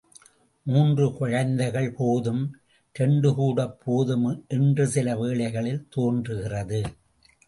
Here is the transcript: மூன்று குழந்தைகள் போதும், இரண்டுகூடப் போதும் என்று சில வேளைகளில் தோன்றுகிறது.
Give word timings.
மூன்று 0.65 1.13
குழந்தைகள் 1.13 1.93
போதும், 1.93 2.57
இரண்டுகூடப் 2.99 3.75
போதும் 3.85 4.45
என்று 4.47 4.87
சில 4.87 5.15
வேளைகளில் 5.15 5.87
தோன்றுகிறது. 5.89 6.81